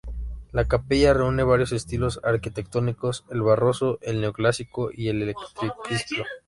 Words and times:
La 0.51 0.67
capilla 0.67 1.13
reúne 1.13 1.43
varios 1.43 1.71
estilos 1.73 2.21
arquitectónicos, 2.23 3.23
el 3.29 3.43
barroco, 3.43 3.99
el 4.01 4.19
neoclásico 4.19 4.89
y 4.91 5.09
el 5.09 5.29
eclecticismo. 5.29 6.23